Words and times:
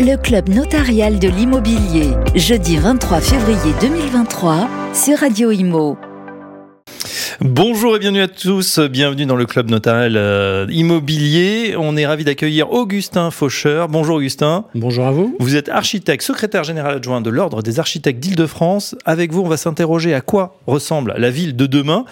Le 0.00 0.16
club 0.16 0.48
notarial 0.48 1.20
de 1.20 1.28
l'immobilier, 1.28 2.14
jeudi 2.34 2.76
23 2.76 3.20
février 3.20 3.72
2023 3.80 4.68
sur 4.92 5.18
Radio 5.18 5.52
Imo. 5.52 5.96
Bonjour 7.40 7.94
et 7.94 7.98
bienvenue 8.00 8.22
à 8.22 8.28
tous, 8.28 8.80
bienvenue 8.80 9.24
dans 9.24 9.36
le 9.36 9.46
club 9.46 9.70
notarial 9.70 10.16
euh, 10.16 10.66
immobilier. 10.68 11.76
On 11.78 11.96
est 11.96 12.06
ravi 12.06 12.24
d'accueillir 12.24 12.72
Augustin 12.72 13.30
Faucheur. 13.30 13.88
Bonjour 13.88 14.16
Augustin. 14.16 14.64
Bonjour 14.74 15.06
à 15.06 15.12
vous. 15.12 15.36
Vous 15.38 15.54
êtes 15.54 15.68
architecte, 15.68 16.22
secrétaire 16.22 16.64
général 16.64 16.96
adjoint 16.96 17.20
de 17.20 17.30
l'Ordre 17.30 17.62
des 17.62 17.78
architectes 17.78 18.18
d'Île-de-France. 18.18 18.96
Avec 19.04 19.32
vous, 19.32 19.42
on 19.42 19.48
va 19.48 19.56
s'interroger 19.56 20.12
à 20.12 20.20
quoi 20.20 20.56
ressemble 20.66 21.14
la 21.16 21.30
ville 21.30 21.54
de 21.54 21.66
demain. 21.66 22.04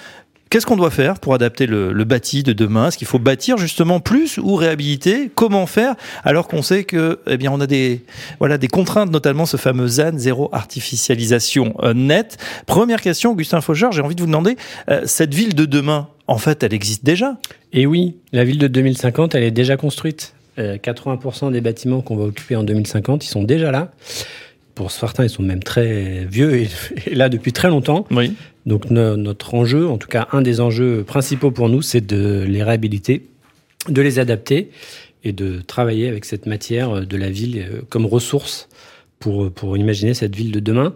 Qu'est-ce 0.53 0.67
qu'on 0.67 0.77
doit 0.77 0.91
faire 0.91 1.19
pour 1.19 1.33
adapter 1.33 1.65
le, 1.65 2.05
bâti 2.05 2.43
de 2.43 2.53
demain? 2.53 2.89
Est-ce 2.89 2.99
qu'il 2.99 3.07
faut 3.07 3.19
bâtir 3.19 3.57
justement 3.57 4.01
plus 4.01 4.37
ou 4.37 4.55
réhabiliter? 4.55 5.31
Comment 5.35 5.65
faire? 5.65 5.95
Alors 6.25 6.47
qu'on 6.47 6.61
sait 6.61 6.85
que 6.85 7.21
eh 7.27 7.39
bien 7.39 7.51
on 7.51 7.61
a 7.63 7.67
des 7.67 8.03
voilà 8.39 8.59
des 8.59 8.69
contraintes 8.69 9.11
notamment 9.11 9.47
ce 9.47 9.57
fameux 9.57 9.87
ZAN 9.87 10.19
zéro 10.19 10.51
artificialisation 10.53 11.75
euh, 11.83 11.95
nette. 11.95 12.37
Première 12.67 13.01
question 13.01 13.31
Augustin 13.31 13.63
Faucheur, 13.63 13.93
j'ai 13.93 14.03
envie 14.03 14.15
de 14.15 14.21
vous 14.21 14.27
demander 14.27 14.59
euh, 14.91 15.01
cette 15.07 15.33
ville 15.33 15.55
de 15.55 15.65
demain 15.65 16.09
en 16.27 16.37
fait, 16.37 16.63
elle 16.63 16.75
existe 16.75 17.03
déjà? 17.03 17.39
Et 17.73 17.87
oui, 17.87 18.17
la 18.35 18.45
ville 18.45 18.59
de 18.59 18.69
2050, 18.69 19.35
elle 19.35 19.45
est 19.45 19.53
déjà 19.53 19.79
construite. 19.79 20.35
80% 20.59 21.47
euh, 21.47 21.51
des 21.51 21.63
bâtiments 21.63 22.03
qu'on 22.03 22.17
va 22.17 22.25
occuper 22.25 22.57
en 22.57 22.63
2050, 22.63 23.25
ils 23.25 23.29
sont 23.29 23.43
déjà 23.43 23.71
là. 23.71 23.91
Pour 24.75 24.91
certains, 24.91 25.25
ils 25.25 25.31
sont 25.31 25.43
même 25.43 25.63
très 25.63 26.25
vieux 26.25 26.55
et, 26.55 26.69
là 27.15 27.29
depuis 27.29 27.53
très 27.53 27.69
longtemps. 27.69 28.07
Oui. 28.11 28.33
Donc 28.67 28.91
notre 28.91 29.55
enjeu, 29.55 29.89
en 29.89 29.99
tout 29.99 30.09
cas 30.09 30.29
un 30.33 30.43
des 30.43 30.61
enjeux 30.61 31.05
principaux 31.05 31.51
pour 31.51 31.69
nous, 31.69 31.83
c'est 31.83 32.05
de 32.05 32.45
les 32.47 32.63
réhabiliter, 32.63 33.27
de 33.89 34.03
les 34.03 34.19
adapter 34.19 34.71
et 35.25 35.33
de 35.33 35.61
travailler 35.61 36.09
avec 36.09 36.25
cette 36.25 36.47
matière 36.47 37.07
de 37.07 37.17
la 37.17 37.31
ville 37.31 37.59
euh, 37.59 37.83
comme 37.89 38.07
ressource 38.07 38.69
pour, 39.19 39.53
pour 39.53 39.77
imaginer 39.77 40.15
cette 40.15 40.35
ville 40.35 40.53
de 40.53 40.61
demain. 40.61 40.95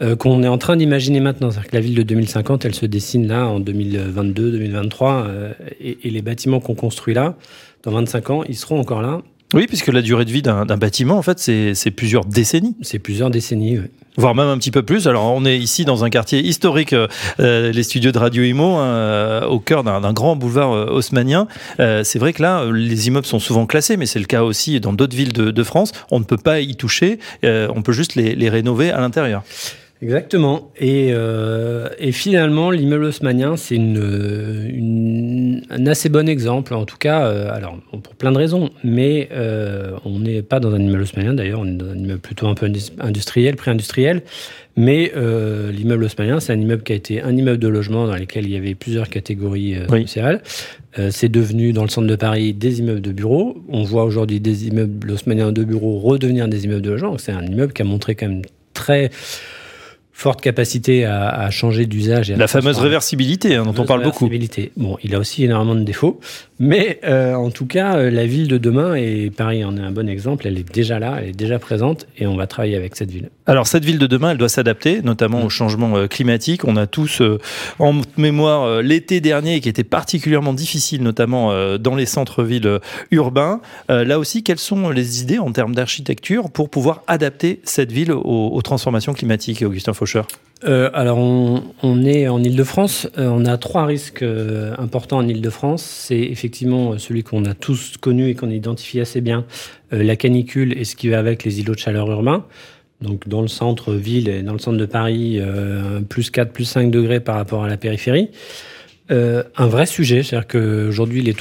Euh, 0.00 0.16
qu'on 0.16 0.42
est 0.42 0.48
en 0.48 0.58
train 0.58 0.76
d'imaginer 0.76 1.20
maintenant. 1.20 1.50
C'est-à-dire 1.50 1.70
que 1.70 1.76
la 1.76 1.80
ville 1.80 1.94
de 1.94 2.02
2050, 2.02 2.64
elle 2.64 2.74
se 2.74 2.86
dessine 2.86 3.28
là 3.28 3.46
en 3.46 3.60
2022, 3.60 4.50
2023, 4.50 5.26
euh, 5.28 5.52
et, 5.80 5.98
et, 6.08 6.10
les 6.10 6.22
bâtiments 6.22 6.58
qu'on 6.58 6.74
construit 6.74 7.14
là, 7.14 7.36
dans 7.84 7.92
25 7.92 8.30
ans, 8.30 8.42
ils 8.48 8.56
seront 8.56 8.80
encore 8.80 9.00
là. 9.00 9.22
Oui, 9.54 9.66
puisque 9.66 9.88
la 9.88 10.02
durée 10.02 10.24
de 10.24 10.30
vie 10.30 10.42
d'un 10.42 10.64
bâtiment, 10.64 11.18
en 11.18 11.22
fait, 11.22 11.38
c'est 11.38 11.90
plusieurs 11.90 12.24
décennies. 12.24 12.76
C'est 12.82 12.98
plusieurs 12.98 13.30
décennies, 13.30 13.78
oui. 13.78 13.86
Voire 14.18 14.34
même 14.34 14.48
un 14.48 14.58
petit 14.58 14.70
peu 14.70 14.82
plus. 14.82 15.08
Alors, 15.08 15.24
on 15.24 15.44
est 15.46 15.56
ici 15.56 15.86
dans 15.86 16.04
un 16.04 16.10
quartier 16.10 16.40
historique, 16.40 16.92
euh, 16.92 17.08
euh 17.40 17.72
les 17.72 17.82
studios 17.82 18.12
de 18.12 18.18
Radio 18.18 18.42
Imo, 18.42 18.76
hein, 18.76 18.84
euh, 18.84 19.46
au 19.46 19.58
cœur 19.58 19.84
d'un 19.84 20.12
grand 20.12 20.36
boulevard 20.36 20.72
euh, 20.72 20.86
haussmanien. 20.90 21.46
c'est 21.78 22.18
vrai 22.18 22.34
que 22.34 22.42
là, 22.42 22.66
les 22.70 23.08
immeubles 23.08 23.26
sont 23.26 23.40
souvent 23.40 23.64
classés, 23.64 23.96
mais 23.96 24.06
c'est 24.06 24.18
le 24.18 24.26
cas 24.26 24.42
aussi 24.42 24.78
dans 24.80 24.92
d'autres 24.92 25.16
villes 25.16 25.32
de, 25.32 25.50
de, 25.50 25.62
France. 25.62 25.92
On 26.10 26.18
ne 26.18 26.24
peut 26.24 26.36
pas 26.36 26.60
y 26.60 26.76
toucher, 26.76 27.18
on 27.42 27.82
peut 27.82 27.92
juste 27.92 28.14
les, 28.14 28.34
les 28.34 28.50
rénover 28.50 28.90
à 28.90 29.00
l'intérieur. 29.00 29.42
Exactement. 30.02 30.72
Et, 30.80 31.10
euh, 31.12 31.88
et 31.98 32.10
finalement, 32.10 32.72
l'immeuble 32.72 33.04
haussmanien, 33.04 33.56
c'est 33.56 33.76
une, 33.76 34.02
une, 34.74 35.62
un 35.70 35.86
assez 35.86 36.08
bon 36.08 36.28
exemple, 36.28 36.74
en 36.74 36.84
tout 36.84 36.96
cas, 36.96 37.26
euh, 37.26 37.54
alors 37.54 37.78
pour 38.02 38.16
plein 38.16 38.32
de 38.32 38.38
raisons, 38.38 38.70
mais 38.82 39.28
euh, 39.30 39.92
on 40.04 40.18
n'est 40.18 40.42
pas 40.42 40.58
dans 40.58 40.72
un 40.74 40.80
immeuble 40.80 41.02
haussmanien, 41.02 41.34
d'ailleurs, 41.34 41.60
on 41.60 41.66
est 41.66 41.76
dans 41.76 41.86
un 41.88 41.96
immeuble 41.96 42.18
plutôt 42.18 42.48
un 42.48 42.54
peu 42.54 42.68
industriel, 42.98 43.54
pré-industriel, 43.54 44.22
mais 44.74 45.12
l'immeuble 45.70 46.02
haussmanien, 46.02 46.40
c'est 46.40 46.52
un 46.52 46.60
immeuble 46.60 46.82
qui 46.82 46.92
a 46.92 46.96
été 46.96 47.22
un 47.22 47.36
immeuble 47.36 47.60
de 47.60 47.68
logement 47.68 48.08
dans 48.08 48.16
lequel 48.16 48.46
il 48.46 48.52
y 48.52 48.56
avait 48.56 48.74
plusieurs 48.74 49.08
catégories 49.08 49.76
sociales. 49.88 50.42
C'est 51.10 51.28
devenu, 51.28 51.72
dans 51.72 51.82
le 51.82 51.90
centre 51.90 52.08
de 52.08 52.16
Paris, 52.16 52.54
des 52.54 52.80
immeubles 52.80 53.02
de 53.02 53.12
bureaux. 53.12 53.62
On 53.68 53.82
voit 53.82 54.04
aujourd'hui 54.04 54.40
des 54.40 54.68
immeubles 54.68 55.10
haussmanniens 55.10 55.52
de 55.52 55.62
bureaux 55.62 55.98
redevenir 55.98 56.48
des 56.48 56.64
immeubles 56.64 56.82
de 56.82 56.90
logement. 56.90 57.18
C'est 57.18 57.32
un 57.32 57.44
immeuble 57.44 57.74
qui 57.74 57.82
a 57.82 57.84
montré 57.84 58.14
quand 58.14 58.28
même 58.28 58.42
très 58.72 59.10
forte 60.12 60.40
capacité 60.40 61.04
à, 61.04 61.28
à 61.28 61.50
changer 61.50 61.86
d'usage. 61.86 62.30
La 62.30 62.48
fameuse 62.48 62.78
réversibilité 62.78 63.56
hein, 63.56 63.64
dont 63.64 63.74
on 63.82 63.86
parle 63.86 64.02
beaucoup. 64.02 64.30
Bon, 64.76 64.96
il 65.02 65.14
a 65.14 65.18
aussi 65.18 65.44
énormément 65.44 65.74
de 65.74 65.82
défauts, 65.82 66.20
mais 66.64 67.00
euh, 67.02 67.34
en 67.34 67.50
tout 67.50 67.66
cas, 67.66 67.96
euh, 67.96 68.08
la 68.08 68.24
ville 68.24 68.46
de 68.46 68.56
demain, 68.56 68.94
et 68.94 69.32
Paris 69.36 69.64
en 69.64 69.76
est 69.76 69.80
un 69.80 69.90
bon 69.90 70.08
exemple, 70.08 70.46
elle 70.46 70.56
est 70.56 70.72
déjà 70.72 71.00
là, 71.00 71.18
elle 71.20 71.30
est 71.30 71.36
déjà 71.36 71.58
présente, 71.58 72.06
et 72.16 72.28
on 72.28 72.36
va 72.36 72.46
travailler 72.46 72.76
avec 72.76 72.94
cette 72.94 73.10
ville. 73.10 73.30
Alors 73.46 73.66
cette 73.66 73.84
ville 73.84 73.98
de 73.98 74.06
demain, 74.06 74.30
elle 74.30 74.38
doit 74.38 74.48
s'adapter, 74.48 75.02
notamment 75.02 75.40
mm. 75.40 75.44
au 75.44 75.48
changement 75.48 75.96
euh, 75.96 76.06
climatique. 76.06 76.64
On 76.64 76.76
a 76.76 76.86
tous 76.86 77.20
en 77.80 78.00
mémoire 78.16 78.80
l'été 78.80 79.20
dernier 79.20 79.60
qui 79.60 79.68
était 79.68 79.82
particulièrement 79.82 80.54
difficile, 80.54 81.02
notamment 81.02 81.52
dans 81.78 81.96
les 81.96 82.06
centres-villes 82.06 82.78
urbains. 83.10 83.60
Là 83.88 84.20
aussi, 84.20 84.44
quelles 84.44 84.58
sont 84.58 84.90
les 84.90 85.20
idées 85.22 85.40
en 85.40 85.50
termes 85.50 85.74
d'architecture 85.74 86.48
pour 86.48 86.70
pouvoir 86.70 87.02
adapter 87.08 87.60
cette 87.64 87.90
ville 87.90 88.12
aux, 88.12 88.50
aux 88.52 88.62
transformations 88.62 89.14
climatiques, 89.14 89.62
Augustin 89.62 89.94
Faucheur? 89.94 90.28
Euh, 90.64 90.90
alors, 90.94 91.18
on, 91.18 92.04
est 92.04 92.28
en 92.28 92.42
Ile-de-France. 92.42 93.08
Euh, 93.18 93.28
on 93.28 93.44
a 93.44 93.56
trois 93.58 93.86
risques 93.86 94.22
euh, 94.22 94.74
importants 94.78 95.18
en 95.18 95.28
Ile-de-France. 95.28 95.82
C'est 95.82 96.18
effectivement 96.18 96.98
celui 96.98 97.22
qu'on 97.22 97.44
a 97.44 97.54
tous 97.54 97.96
connu 97.96 98.28
et 98.28 98.34
qu'on 98.34 98.50
identifie 98.50 99.00
assez 99.00 99.20
bien, 99.20 99.44
la 99.90 100.16
canicule 100.16 100.78
et 100.78 100.84
ce 100.84 100.96
qui 100.96 101.08
va 101.08 101.18
avec 101.18 101.44
les 101.44 101.60
îlots 101.60 101.74
de 101.74 101.78
chaleur 101.78 102.10
urbains. 102.10 102.46
Donc, 103.00 103.28
dans 103.28 103.42
le 103.42 103.48
centre-ville 103.48 104.28
et 104.28 104.42
dans 104.42 104.52
le 104.52 104.58
centre 104.58 104.78
de 104.78 104.86
Paris, 104.86 105.40
plus 106.08 106.30
4, 106.30 106.52
plus 106.52 106.64
5 106.64 106.90
degrés 106.90 107.20
par 107.20 107.34
rapport 107.34 107.64
à 107.64 107.68
la 107.68 107.76
périphérie. 107.76 108.30
un 109.10 109.66
vrai 109.66 109.86
sujet, 109.86 110.22
c'est-à-dire 110.22 110.46
qu'aujourd'hui, 110.48 111.20
les, 111.20 111.34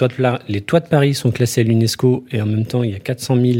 les 0.49 0.61
toits 0.61 0.79
de 0.79 0.88
Paris 0.88 1.13
sont 1.13 1.31
classés 1.31 1.61
à 1.61 1.63
l'UNESCO 1.63 2.25
et 2.31 2.41
en 2.41 2.47
même 2.47 2.65
temps, 2.65 2.83
il 2.83 2.91
y 2.91 2.95
a 2.95 2.99
400 2.99 3.38
000 3.39 3.59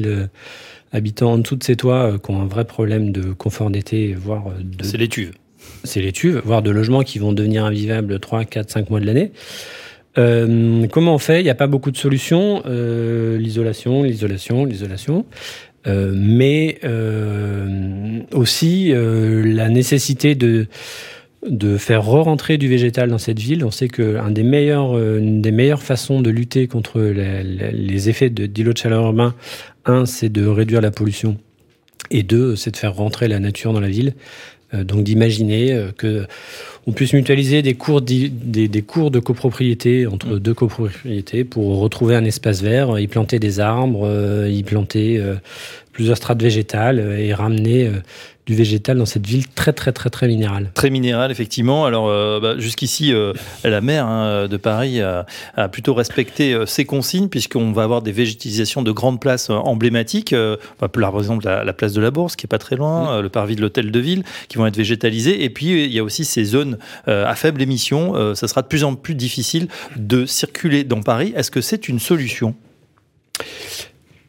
habitants 0.91 1.33
en 1.33 1.38
dessous 1.38 1.55
de 1.55 1.63
ces 1.63 1.75
toits 1.75 2.17
qui 2.22 2.31
ont 2.31 2.41
un 2.41 2.47
vrai 2.47 2.66
problème 2.66 3.11
de 3.11 3.31
confort 3.33 3.69
d'été, 3.69 4.13
voire 4.13 4.45
de... 4.59 4.83
C'est 4.83 4.97
l'étuve 4.97 5.31
c'est 5.83 6.01
les 6.01 6.11
tuves, 6.11 6.41
voire 6.44 6.61
de 6.61 6.72
logements 6.72 7.03
qui 7.03 7.19
vont 7.19 7.33
devenir 7.33 7.66
invivables 7.66 8.19
3, 8.19 8.45
4, 8.45 8.69
5 8.69 8.89
mois 8.89 8.99
de 8.99 9.05
l'année. 9.05 9.31
Euh, 10.17 10.88
comment 10.88 11.16
on 11.16 11.19
fait? 11.19 11.41
Il 11.41 11.44
n'y 11.44 11.49
a 11.49 11.55
pas 11.55 11.67
beaucoup 11.67 11.91
de 11.91 11.97
solutions. 11.97 12.63
Euh, 12.66 13.38
l'isolation, 13.38 14.03
l'isolation, 14.03 14.66
l'isolation. 14.66 15.25
Euh, 15.88 16.13
mais 16.16 16.79
aussi 18.33 18.94
la 18.94 19.69
nécessité 19.69 20.35
de, 20.35 20.67
de 21.47 21.78
faire 21.78 22.03
re-rentrer 22.05 22.57
du 22.57 22.67
végétal 22.67 23.09
dans 23.09 23.17
cette 23.17 23.39
ville. 23.39 23.66
On 23.66 23.72
sait 23.72 23.88
qu'une 23.88 24.33
des, 24.33 24.43
meilleures, 24.43 24.95
des 25.19 25.51
meilleures 25.51 25.81
façons 25.81 26.22
de 26.22 26.29
lutter 26.29 26.67
contre 26.67 27.01
les, 27.01 28.09
effets 28.09 28.29
d'îlots 28.29 28.73
de 28.73 28.78
chaleur 28.78 29.03
urbain, 29.05 29.33
un, 29.85 30.05
c'est 30.05 30.29
de 30.29 30.45
réduire 30.45 30.81
la 30.81 30.91
pollution. 30.91 31.38
Et 32.11 32.23
deux, 32.23 32.55
c'est 32.55 32.72
de 32.72 32.78
faire 32.78 32.95
rentrer 32.95 33.28
la 33.28 33.39
nature 33.39 33.73
dans 33.73 33.79
la 33.79 33.88
ville. 33.88 34.13
Euh, 34.74 34.84
donc 34.84 35.04
d'imaginer 35.04 35.74
euh, 35.74 35.92
que 35.92 36.26
on 36.88 36.92
puisse 36.92 37.14
mutualiser 37.14 37.62
des 37.62 37.75
cours, 37.75 38.02
des, 38.02 38.30
des 38.30 38.81
cours 38.81 39.12
de 39.12 39.19
copropriété 39.19 40.08
entre 40.08 40.28
mm. 40.28 40.40
deux 40.40 40.53
copropriétés 40.53 41.44
pour 41.44 41.80
retrouver 41.80 42.16
un 42.16 42.25
espace 42.25 42.62
vert, 42.62 43.00
y 43.00 43.08
planter 43.08 43.40
des 43.40 43.59
arbres, 43.59 44.08
euh, 44.08 44.50
y 44.50 44.64
planter 44.64 45.22
plusieurs 45.91 46.18
strates 46.18 46.41
végétales 46.41 47.00
et 47.20 47.34
ramener 47.34 47.91
du 48.46 48.56
végétal 48.56 48.97
dans 48.97 49.06
cette 49.06 49.25
ville 49.25 49.47
très 49.47 49.74
très 49.74 49.91
très 49.91 50.09
très 50.09 50.28
minérale. 50.28 50.72
Très 50.74 50.90
minérale 50.90 51.31
effectivement. 51.31 51.86
Alors 51.86 52.08
euh, 52.09 52.40
bah, 52.40 52.56
jusqu'ici, 52.58 53.14
euh, 53.14 53.34
la 53.64 53.81
maire 53.81 54.08
hein, 54.08 54.47
de 54.47 54.58
Paris 54.58 55.02
a, 55.02 55.25
plutôt 55.72 55.94
respecté 55.94 56.53
euh, 56.53 56.66
ses 56.66 56.86
consignes 56.86 57.30
puisqu'on 57.30 57.72
va 57.72 57.84
avoir 57.84 58.02
des 58.02 58.12
végétalisations 58.12 58.81
de 58.81 58.91
grandes 58.91 59.20
places 59.20 59.50
emblématiques. 59.50 60.36
par 60.80 61.18
exemple 61.18 61.46
la, 61.46 61.74
place 61.74 61.94
de 61.94 62.02
la 62.02 62.12
Bourse 62.12 62.36
qui 62.36 62.46
est 62.46 62.47
pas 62.47 62.58
très 62.58 62.75
loin, 62.75 63.22
le 63.22 63.30
parvis 63.30 63.56
de 63.56 63.62
l'hôtel 63.62 63.91
de 63.91 64.00
ville 64.00 64.24
qui 64.50 64.58
vont 64.58 64.66
être 64.66 64.78
végétalisés. 64.78 65.44
Et 65.44 65.50
puis 65.50 65.86
il 65.86 65.94
y 65.94 66.00
a 66.00 66.03
aussi 66.03 66.25
ces 66.25 66.44
zones 66.44 66.71
à 67.08 67.36
faible 67.36 67.62
émission. 67.62 68.36
ça 68.36 68.48
sera 68.48 68.62
de 68.62 68.68
plus 68.68 68.84
en 68.84 68.96
plus 68.96 69.16
difficile 69.16 69.68
de 69.96 70.26
circuler 70.26 70.84
dans 70.84 71.02
Paris. 71.02 71.34
Est-ce 71.36 71.52
que 71.52 71.62
c'est 71.62 71.88
une 71.88 72.00
solution? 72.00 72.56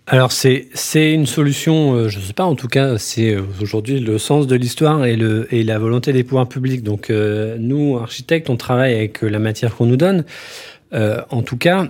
Alors 0.08 0.32
c'est 0.32 0.68
une 0.94 1.26
solution, 1.26 1.94
euh, 1.94 2.08
je 2.08 2.18
ne 2.18 2.24
sais 2.24 2.32
pas, 2.32 2.44
en 2.44 2.56
tout 2.56 2.66
cas 2.66 2.98
c'est 2.98 3.34
euh, 3.34 3.42
aujourd'hui 3.60 4.00
le 4.00 4.18
sens 4.18 4.48
de 4.48 4.56
l'histoire 4.56 5.04
et, 5.04 5.16
la 5.16 5.78
volonté 5.78 6.12
des 6.12 6.24
pouvoirs 6.24 6.48
publics. 6.48 6.82
Donc 6.82 7.08
euh, 7.08 7.56
nous, 7.58 7.96
architectes, 7.98 8.50
on 8.50 8.56
travaille 8.56 8.94
avec 8.94 9.22
la 9.22 9.38
matière 9.38 9.76
qu'on 9.76 9.86
nous 9.86 9.96
donne. 9.96 10.24
en 10.92 11.42
tout 11.42 11.56
cas, 11.56 11.88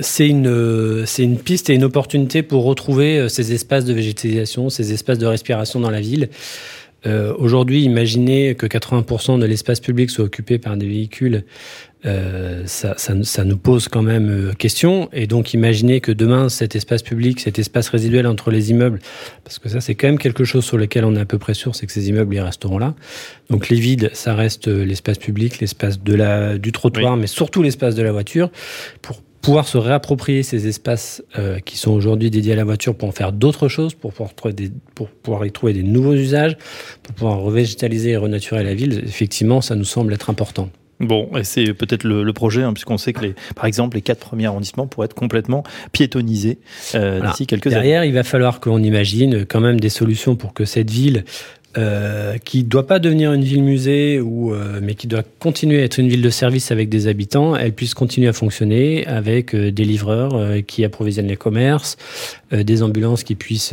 c'est 0.00 0.28
une, 0.28 1.04
c'est 1.06 1.24
une 1.24 1.38
piste 1.38 1.68
et 1.68 1.74
une 1.74 1.84
opportunité 1.84 2.42
pour 2.42 2.64
retrouver 2.64 3.28
ces 3.28 3.52
espaces 3.52 3.84
de 3.84 3.92
végétalisation, 3.92 4.70
ces 4.70 4.92
espaces 4.92 5.18
de 5.18 5.26
respiration 5.26 5.80
dans 5.80 5.90
la 5.90 6.00
ville. 6.00 6.28
Euh, 7.06 7.34
Aujourd'hui, 7.38 7.82
imaginez 7.82 8.54
que 8.54 8.66
80% 8.66 9.38
de 9.38 9.46
l'espace 9.46 9.80
public 9.80 10.10
soit 10.10 10.24
occupé 10.24 10.58
par 10.58 10.76
des 10.76 10.86
véhicules, 10.86 11.44
euh, 12.06 12.62
ça, 12.64 12.94
ça, 12.96 13.12
ça, 13.24 13.44
nous 13.44 13.58
pose 13.58 13.88
quand 13.88 14.02
même 14.02 14.30
euh, 14.30 14.52
question. 14.54 15.10
Et 15.12 15.26
donc, 15.26 15.52
imaginez 15.52 16.00
que 16.00 16.12
demain, 16.12 16.48
cet 16.48 16.74
espace 16.74 17.02
public, 17.02 17.40
cet 17.40 17.58
espace 17.58 17.90
résiduel 17.90 18.26
entre 18.26 18.50
les 18.50 18.70
immeubles, 18.70 19.00
parce 19.44 19.58
que 19.58 19.68
ça, 19.68 19.82
c'est 19.82 19.94
quand 19.94 20.06
même 20.06 20.18
quelque 20.18 20.44
chose 20.44 20.64
sur 20.64 20.78
lequel 20.78 21.04
on 21.04 21.14
est 21.14 21.20
à 21.20 21.26
peu 21.26 21.38
près 21.38 21.52
sûr, 21.52 21.74
c'est 21.74 21.86
que 21.86 21.92
ces 21.92 22.08
immeubles, 22.08 22.34
ils 22.34 22.40
resteront 22.40 22.78
là. 22.78 22.94
Donc, 23.50 23.68
les 23.68 23.78
vides, 23.78 24.10
ça 24.14 24.34
reste 24.34 24.68
euh, 24.68 24.82
l'espace 24.82 25.18
public, 25.18 25.60
l'espace 25.60 26.02
de 26.02 26.14
la, 26.14 26.56
du 26.56 26.72
trottoir, 26.72 27.18
mais 27.18 27.26
surtout 27.26 27.62
l'espace 27.62 27.94
de 27.94 28.02
la 28.02 28.12
voiture. 28.12 28.50
Pour 29.02 29.20
pouvoir 29.42 29.66
se 29.66 29.78
réapproprier 29.78 30.42
ces 30.42 30.66
espaces 30.66 31.22
qui 31.64 31.78
sont 31.78 31.92
aujourd'hui 31.92 32.30
dédiés 32.30 32.52
à 32.52 32.56
la 32.56 32.64
voiture 32.64 32.94
pour 32.94 33.08
en 33.08 33.12
faire 33.12 33.32
d'autres 33.32 33.68
choses, 33.68 33.94
pour 33.94 34.12
pouvoir, 34.12 34.34
trouver 34.34 34.54
des, 34.54 34.70
pour 34.94 35.08
pouvoir 35.08 35.46
y 35.46 35.52
trouver 35.52 35.72
des 35.72 35.82
nouveaux 35.82 36.14
usages, 36.14 36.56
pour 37.02 37.14
pouvoir 37.14 37.38
revégétaliser 37.40 38.10
et 38.10 38.16
renaturer 38.16 38.62
la 38.62 38.74
ville, 38.74 39.02
effectivement, 39.04 39.60
ça 39.60 39.74
nous 39.74 39.84
semble 39.84 40.12
être 40.12 40.30
important. 40.30 40.70
Bon, 41.00 41.30
et 41.34 41.44
c'est 41.44 41.72
peut-être 41.72 42.04
le, 42.04 42.32
projet, 42.34 42.62
hein, 42.62 42.74
puisqu'on 42.74 42.98
sait 42.98 43.14
que, 43.14 43.22
les, 43.22 43.34
par 43.56 43.64
exemple, 43.64 43.96
les 43.96 44.02
quatre 44.02 44.20
premiers 44.20 44.46
arrondissements 44.46 44.86
pourraient 44.86 45.06
être 45.06 45.14
complètement 45.14 45.62
piétonisés 45.92 46.58
euh, 46.94 47.26
d'ici 47.26 47.46
quelques 47.46 47.68
années. 47.68 47.76
Derrière, 47.76 48.04
il 48.04 48.12
va 48.12 48.22
falloir 48.22 48.60
qu'on 48.60 48.82
imagine 48.82 49.46
quand 49.46 49.60
même 49.60 49.80
des 49.80 49.88
solutions 49.88 50.36
pour 50.36 50.52
que 50.52 50.66
cette 50.66 50.90
ville 50.90 51.24
euh, 51.76 52.36
qui 52.38 52.64
doit 52.64 52.86
pas 52.86 52.98
devenir 52.98 53.32
une 53.32 53.44
ville 53.44 53.62
musée 53.62 54.20
ou 54.20 54.52
euh, 54.52 54.80
mais 54.82 54.94
qui 54.94 55.06
doit 55.06 55.22
continuer 55.38 55.80
à 55.80 55.84
être 55.84 55.98
une 55.98 56.08
ville 56.08 56.22
de 56.22 56.30
service 56.30 56.72
avec 56.72 56.88
des 56.88 57.06
habitants, 57.06 57.54
elle 57.54 57.72
puisse 57.72 57.94
continuer 57.94 58.26
à 58.26 58.32
fonctionner 58.32 59.06
avec 59.06 59.54
euh, 59.54 59.70
des 59.70 59.84
livreurs 59.84 60.34
euh, 60.34 60.60
qui 60.62 60.84
approvisionnent 60.84 61.28
les 61.28 61.36
commerces, 61.36 61.96
des 62.50 62.82
ambulances 62.82 63.22
qui 63.22 63.36
puissent 63.36 63.72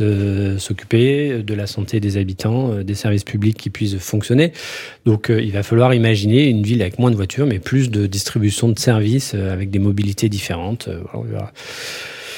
s'occuper 0.58 1.42
de 1.42 1.54
la 1.54 1.66
santé 1.66 1.98
des 1.98 2.16
habitants, 2.16 2.82
des 2.84 2.94
services 2.94 3.24
publics 3.24 3.56
qui 3.56 3.70
puissent 3.70 3.96
fonctionner. 3.96 4.52
Donc 5.04 5.32
il 5.36 5.50
va 5.50 5.64
falloir 5.64 5.92
imaginer 5.94 6.46
une 6.46 6.62
ville 6.62 6.80
avec 6.82 7.00
moins 7.00 7.10
de 7.10 7.16
voitures 7.16 7.46
mais 7.46 7.58
plus 7.58 7.90
de 7.90 8.06
distribution 8.06 8.68
de 8.68 8.78
services 8.78 9.34
avec 9.34 9.70
des 9.70 9.80
mobilités 9.80 10.28
différentes. 10.28 10.88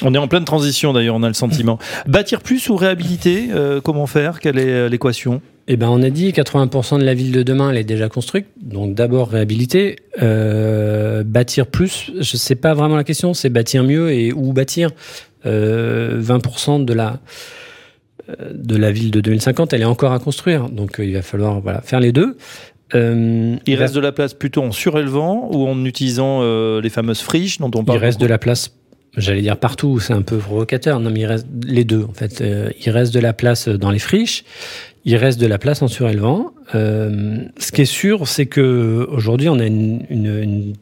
On 0.02 0.14
est 0.14 0.19
en 0.19 0.29
pleine 0.29 0.44
transition 0.44 0.93
d'ailleurs, 0.93 1.17
on 1.17 1.23
a 1.23 1.29
le 1.29 1.35
sentiment. 1.35 1.79
Bâtir 2.06 2.41
plus 2.41 2.69
ou 2.69 2.76
réhabiliter, 2.76 3.49
euh, 3.52 3.81
comment 3.81 4.06
faire? 4.06 4.41
Quelle 4.41 4.58
est 4.58 4.70
euh, 4.70 4.88
l'équation? 4.88 5.43
Eh 5.69 5.76
ben, 5.76 5.88
on 5.88 6.02
a 6.02 6.11
dit 6.11 6.31
80% 6.31 6.99
de 6.99 7.05
la 7.05 7.14
ville 7.14 7.32
de 7.32 7.43
demain, 7.43 7.70
elle 7.70 7.76
est 7.76 7.85
déjà 7.85 8.08
construite. 8.08 8.47
Donc 8.61 8.94
d'abord 8.94 9.31
réhabiliter, 9.31 9.97
euh, 10.23 11.23
bâtir 11.23 11.67
plus. 11.67 12.11
Je 12.19 12.37
sais 12.37 12.56
pas 12.56 12.75
vraiment 12.75 12.97
la 12.97 13.05
question. 13.05 13.35
C'est 13.35 13.50
bâtir 13.50 13.85
mieux 13.85 14.11
et 14.11 14.32
où 14.32 14.52
bâtir. 14.52 14.91
20% 15.44 16.85
de 16.85 16.93
la 16.93 17.19
de 18.53 18.76
la 18.76 18.93
ville 18.93 19.11
de 19.11 19.23
2050, 19.23 19.73
elle 19.73 19.81
est 19.81 19.87
encore 19.87 20.12
à 20.12 20.19
construire. 20.19 20.69
Donc 20.69 20.96
il 20.99 21.14
va 21.14 21.23
falloir 21.23 21.61
voilà 21.61 21.81
faire 21.81 21.99
les 21.99 22.12
deux. 22.12 22.37
il 22.93 23.75
reste 23.75 23.94
de 23.94 24.00
la 24.00 24.12
place 24.12 24.35
plutôt 24.35 24.62
en 24.62 24.70
surélevant 24.70 25.49
ou 25.50 25.67
en 25.67 25.82
utilisant 25.87 26.43
les 26.79 26.91
fameuses 26.91 27.20
friches 27.20 27.58
dont 27.58 27.70
on 27.75 27.85
parle. 27.85 27.99
Il 27.99 28.00
reste 28.03 28.20
de 28.20 28.26
la 28.26 28.37
place 28.37 28.80
j'allais 29.17 29.43
dire 29.43 29.57
partout, 29.57 29.99
c'est 30.01 30.12
un 30.12 30.23
peu 30.23 30.39
provocateur. 30.39 31.01
Non, 31.01 31.11
mais 31.11 31.21
il 31.21 31.27
reste 31.27 31.47
les 31.65 31.85
deux. 31.85 32.05
En 32.05 32.12
fait, 32.12 32.41
euh, 32.41 32.71
il 32.85 32.91
reste 32.91 33.12
de 33.12 33.21
la 33.21 33.33
place 33.33 33.69
dans 33.69 33.91
les 33.91 33.99
friches, 33.99 34.45
il 35.05 35.17
reste 35.17 35.41
de 35.41 35.47
la 35.47 35.59
place 35.59 35.83
en 35.83 35.89
surélevant. 35.89 36.53
Euh, 36.75 37.39
ce 37.59 37.73
qui 37.73 37.83
est 37.83 37.87
sûr, 37.87 38.29
c'est 38.29 38.47
que 38.47 39.07
aujourd'hui, 39.11 39.49
on 39.49 39.59
a 39.59 39.67
une, 39.67 40.75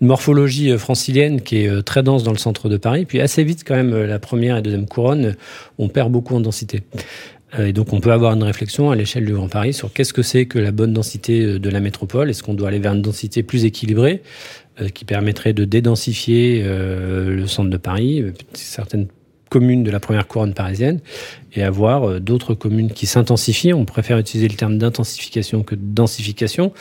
morphologie 0.00 0.76
francilienne 0.78 1.40
qui 1.40 1.58
est 1.58 1.68
euh, 1.68 1.80
très 1.80 2.02
dense 2.02 2.24
dans 2.24 2.32
le 2.32 2.38
centre 2.38 2.68
de 2.68 2.76
Paris. 2.76 3.04
Puis 3.04 3.20
assez 3.20 3.44
vite, 3.44 3.62
quand 3.64 3.76
même, 3.76 3.94
la 4.04 4.18
première 4.18 4.56
et 4.56 4.62
deuxième 4.62 4.86
couronne, 4.86 5.36
on 5.78 5.88
perd 5.88 6.10
beaucoup 6.10 6.34
en 6.34 6.40
densité. 6.40 6.82
Et 7.56 7.72
donc, 7.72 7.92
on 7.92 8.00
peut 8.00 8.12
avoir 8.12 8.34
une 8.34 8.42
réflexion 8.42 8.90
à 8.90 8.96
l'échelle 8.96 9.24
du 9.24 9.32
Grand 9.32 9.48
Paris 9.48 9.72
sur 9.72 9.92
qu'est-ce 9.92 10.12
que 10.12 10.22
c'est 10.22 10.46
que 10.46 10.58
la 10.58 10.70
bonne 10.70 10.92
densité 10.92 11.58
de 11.58 11.70
la 11.70 11.80
métropole. 11.80 12.28
Est-ce 12.28 12.42
qu'on 12.42 12.54
doit 12.54 12.68
aller 12.68 12.78
vers 12.78 12.92
une 12.92 13.02
densité 13.02 13.42
plus 13.42 13.64
équilibrée 13.64 14.22
euh, 14.80 14.88
qui 14.88 15.06
permettrait 15.06 15.54
de 15.54 15.64
dédensifier 15.64 16.62
euh, 16.62 17.30
le 17.36 17.46
centre 17.46 17.70
de 17.70 17.76
Paris, 17.78 18.20
euh, 18.20 18.32
certaines 18.52 19.06
communes 19.48 19.82
de 19.82 19.90
la 19.90 19.98
première 19.98 20.28
couronne 20.28 20.52
parisienne, 20.52 21.00
et 21.54 21.62
avoir 21.62 22.20
d'autres 22.20 22.52
communes 22.52 22.92
qui 22.92 23.06
s'intensifient? 23.06 23.72
On 23.72 23.86
préfère 23.86 24.18
utiliser 24.18 24.46
le 24.46 24.54
terme 24.54 24.76
d'intensification 24.76 25.62
que 25.62 25.74
de 25.74 25.80
densification. 25.82 26.72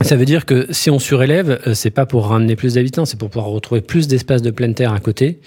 Ça 0.00 0.16
veut 0.16 0.24
dire 0.24 0.46
que 0.46 0.66
si 0.70 0.88
on 0.88 0.98
surélève, 0.98 1.60
c'est 1.74 1.90
pas 1.90 2.06
pour 2.06 2.28
ramener 2.28 2.56
plus 2.56 2.74
d'habitants, 2.74 3.04
c'est 3.04 3.18
pour 3.18 3.28
pouvoir 3.28 3.52
retrouver 3.52 3.82
plus 3.82 4.08
d'espace 4.08 4.40
de 4.40 4.50
pleine 4.50 4.74
terre 4.74 4.94
à 4.94 5.00
côté, 5.00 5.40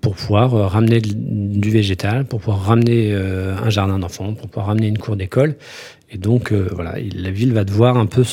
pour 0.00 0.14
pouvoir 0.14 0.70
ramener 0.70 1.00
du 1.00 1.70
végétal, 1.70 2.24
pour 2.24 2.40
pouvoir 2.40 2.62
ramener 2.62 3.12
un 3.14 3.70
jardin 3.70 3.98
d'enfants, 3.98 4.32
pour 4.34 4.48
pouvoir 4.48 4.66
ramener 4.66 4.88
une 4.88 4.98
cour 4.98 5.16
d'école. 5.16 5.56
Et 6.10 6.16
donc, 6.16 6.52
euh, 6.52 6.68
voilà, 6.72 6.94
la 7.14 7.30
ville 7.30 7.52
va 7.52 7.64
devoir 7.64 7.98
un 7.98 8.06
peu 8.06 8.24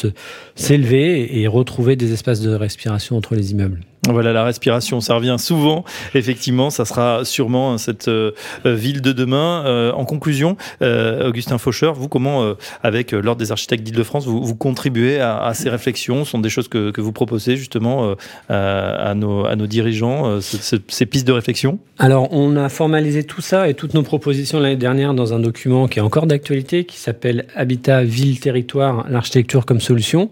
s'élever 0.55 1.39
et 1.39 1.47
retrouver 1.47 1.95
des 1.95 2.13
espaces 2.13 2.39
de 2.39 2.53
respiration 2.53 3.17
entre 3.17 3.35
les 3.35 3.51
immeubles. 3.51 3.81
Voilà, 4.09 4.33
la 4.33 4.43
respiration, 4.43 5.01
ça 5.01 5.15
revient 5.15 5.35
souvent. 5.39 5.83
Effectivement, 6.13 6.69
ça 6.69 6.85
sera 6.85 7.25
sûrement 7.25 7.77
cette 7.77 8.07
euh, 8.07 8.31
ville 8.63 9.01
de 9.01 9.11
demain. 9.11 9.63
Euh, 9.65 9.91
en 9.93 10.05
conclusion, 10.05 10.57
Augustin 10.81 11.57
Faucheur, 11.57 11.93
vous, 11.93 12.07
comment, 12.07 12.55
avec 12.83 13.11
l'Ordre 13.11 13.39
des 13.39 13.51
architectes 13.51 13.83
d'Île-de-France, 13.83 14.25
vous, 14.25 14.43
vous, 14.43 14.55
contribuez 14.55 15.19
à, 15.19 15.51
ces 15.53 15.69
réflexions? 15.69 16.25
Ce 16.25 16.31
sont 16.31 16.39
des 16.39 16.49
choses 16.49 16.67
que, 16.67 16.91
que 16.91 17.01
vous 17.01 17.11
proposez 17.11 17.57
justement 17.57 18.15
à, 18.49 19.13
nos, 19.15 19.45
à 19.45 19.55
nos 19.55 19.67
dirigeants, 19.67 20.39
ces 20.41 21.05
pistes 21.05 21.27
de 21.27 21.31
réflexion? 21.31 21.79
Alors, 21.97 22.31
on 22.31 22.55
a 22.57 22.69
formalisé 22.69 23.23
tout 23.23 23.41
ça 23.41 23.69
et 23.69 23.73
toutes 23.73 23.93
nos 23.93 24.03
propositions 24.03 24.59
l'année 24.59 24.75
dernière 24.75 25.13
dans 25.13 25.33
un 25.33 25.39
document 25.39 25.87
qui 25.87 25.99
est 25.99 26.01
encore 26.01 26.27
d'actualité, 26.27 26.83
qui 26.83 26.97
s'appelle 26.97 27.45
Habitat, 27.55 28.03
Ville, 28.03 28.39
Territoire, 28.39 29.05
l'architecture 29.09 29.65
comme 29.65 29.79
solution 29.79 30.29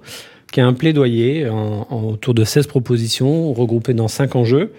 qui 0.53 0.61
a 0.61 0.65
un 0.65 0.73
plaidoyer 0.73 1.49
autour 1.89 2.33
de 2.33 2.45
16 2.45 2.67
propositions 2.67 3.51
regroupées 3.53 3.93
dans 3.93 4.07
5 4.07 4.37
enjeux. 4.37 4.71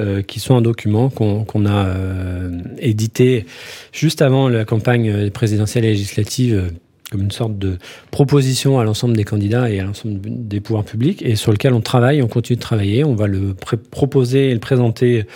Euh, 0.00 0.22
qui 0.22 0.40
sont 0.40 0.56
un 0.56 0.62
document 0.62 1.10
qu'on 1.10 1.66
a 1.66 1.86
euh, 1.86 2.50
édité 2.78 3.44
juste 3.92 4.22
avant 4.22 4.48
la 4.48 4.64
campagne 4.64 5.28
présidentielle 5.28 5.84
et 5.84 5.90
législative 5.90 6.54
euh, 6.54 6.70
comme 7.10 7.20
une 7.20 7.30
sorte 7.30 7.58
de 7.58 7.76
proposition 8.10 8.80
à 8.80 8.84
l'ensemble 8.84 9.14
des 9.14 9.24
candidats 9.24 9.70
et 9.70 9.80
à 9.80 9.84
l'ensemble 9.84 10.18
des 10.24 10.60
pouvoirs 10.60 10.84
publics 10.84 11.20
et 11.20 11.36
sur 11.36 11.52
lequel 11.52 11.74
on 11.74 11.82
travaille, 11.82 12.22
on 12.22 12.26
continue 12.26 12.56
de 12.56 12.62
travailler, 12.62 13.04
on 13.04 13.14
va 13.14 13.26
le 13.26 13.54
proposer 13.90 14.48
et 14.48 14.54
le 14.54 14.60
présenter 14.60 15.26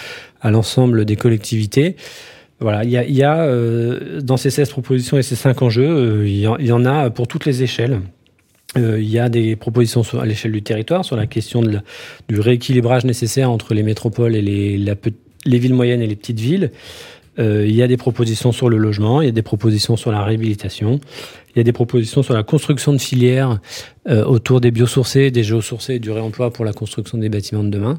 à 0.40 0.50
l'ensemble 0.50 1.04
des 1.04 1.16
collectivités. 1.16 1.96
Voilà, 2.58 2.82
il 2.82 2.90
y 2.90 3.22
a 3.22 4.20
dans 4.22 4.38
ces 4.38 4.48
16 4.48 4.70
propositions 4.70 5.18
et 5.18 5.22
ces 5.22 5.36
5 5.36 5.60
enjeux, 5.60 6.26
il 6.26 6.38
y, 6.38 6.72
en 6.72 6.84
a 6.86 7.10
pour 7.10 7.28
toutes 7.28 7.44
les 7.44 7.62
échelles. 7.62 8.00
Euh, 8.76 9.00
il 9.00 9.08
y 9.08 9.18
a 9.18 9.28
des 9.28 9.56
propositions 9.56 10.02
à 10.20 10.26
l'échelle 10.26 10.52
du 10.52 10.62
territoire 10.62 11.04
sur 11.04 11.16
la 11.16 11.26
question 11.26 11.62
du 11.62 12.40
rééquilibrage 12.40 13.04
nécessaire 13.04 13.50
entre 13.50 13.74
les 13.74 13.82
métropoles 13.82 14.36
et 14.36 14.42
les, 14.42 14.76
les 14.78 15.58
villes 15.58 15.74
moyennes 15.74 16.02
et 16.02 16.06
les 16.06 16.16
petites 16.16 16.40
villes. 16.40 16.70
Euh, 17.38 17.66
il 17.66 17.74
y 17.74 17.82
a 17.82 17.88
des 17.88 17.96
propositions 17.98 18.52
sur 18.52 18.70
le 18.70 18.78
logement, 18.78 19.20
il 19.20 19.26
y 19.26 19.28
a 19.28 19.32
des 19.32 19.42
propositions 19.42 19.96
sur 19.96 20.10
la 20.10 20.24
réhabilitation, 20.24 21.00
il 21.54 21.58
y 21.58 21.60
a 21.60 21.64
des 21.64 21.72
propositions 21.72 22.22
sur 22.22 22.32
la 22.32 22.42
construction 22.42 22.92
de 22.92 22.98
filières 22.98 23.60
euh, 24.08 24.24
autour 24.24 24.60
des 24.60 24.70
biosourcés, 24.70 25.30
des 25.30 25.42
géosourcés 25.42 25.94
et 25.94 25.98
du 25.98 26.10
réemploi 26.10 26.50
pour 26.52 26.64
la 26.64 26.72
construction 26.72 27.18
des 27.18 27.28
bâtiments 27.28 27.64
de 27.64 27.70
demain. 27.70 27.98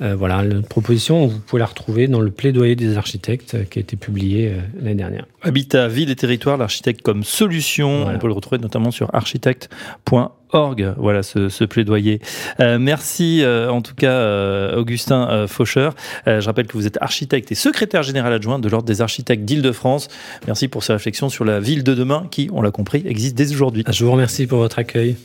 Euh, 0.00 0.14
voilà, 0.14 0.42
la 0.42 0.62
proposition, 0.62 1.26
vous 1.26 1.40
pouvez 1.40 1.60
la 1.60 1.66
retrouver 1.66 2.08
dans 2.08 2.20
le 2.20 2.30
plaidoyer 2.30 2.76
des 2.76 2.96
architectes 2.96 3.68
qui 3.68 3.78
a 3.78 3.82
été 3.82 3.96
publié 3.96 4.54
l'année 4.76 4.94
dernière. 4.94 5.26
Habitat, 5.42 5.88
ville 5.88 6.10
et 6.10 6.16
territoire, 6.16 6.56
l'architecte 6.56 7.02
comme 7.02 7.24
solution. 7.24 8.06
On 8.06 8.18
peut 8.18 8.26
le 8.26 8.32
retrouver 8.32 8.60
notamment 8.60 8.90
sur 8.90 9.14
architecte.org 9.14 10.30
org. 10.52 10.94
Voilà 10.96 11.22
ce, 11.22 11.64
plaidoyer. 11.64 12.20
Euh, 12.60 12.78
merci 12.78 13.42
euh, 13.42 13.70
en 13.70 13.82
tout 13.82 13.94
cas 13.94 14.10
euh, 14.10 14.76
Augustin 14.76 15.46
Faucheur. 15.46 15.94
je 16.26 16.44
rappelle 16.44 16.66
que 16.66 16.72
vous 16.72 16.86
êtes 16.86 16.98
architecte 17.00 17.52
et 17.52 17.54
secrétaire 17.54 18.02
général 18.02 18.32
adjoint 18.32 18.58
de 18.58 18.68
l'Ordre 18.68 18.86
des 18.86 19.00
architectes 19.00 19.44
d'Île-de-France. 19.44 20.08
Merci 20.46 20.68
pour 20.68 20.84
ces 20.84 20.92
réflexions 20.92 21.28
sur 21.28 21.44
la 21.44 21.60
ville 21.60 21.84
de 21.84 21.94
demain 21.94 22.26
qui, 22.30 22.50
on 22.52 22.62
l'a 22.62 22.70
compris, 22.70 23.02
existe 23.06 23.36
dès 23.36 23.52
aujourd'hui. 23.52 23.84
Je 23.88 24.04
vous 24.04 24.12
remercie 24.12 24.46
pour 24.46 24.58
votre 24.58 24.78
accueil. 24.78 25.16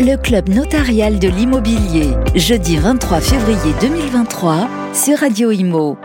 Le 0.00 0.16
club 0.16 0.48
notarial 0.48 1.18
de 1.18 1.26
l'immobilier, 1.26 2.10
jeudi 2.36 2.76
23 2.76 3.20
février 3.20 3.74
2023 3.80 4.68
sur 4.94 5.18
Radio 5.18 5.50
Imo. 5.50 5.98